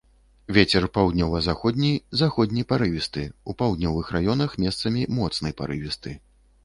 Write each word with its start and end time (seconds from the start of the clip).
Вецер 0.57 0.85
паўднёва-заходні, 0.95 1.91
заходні 2.21 2.65
парывісты, 2.71 3.25
у 3.53 3.55
паўднёвых 3.63 4.11
раёнах 4.19 4.59
месцамі 4.67 5.09
моцны 5.19 5.49
парывісты. 5.61 6.11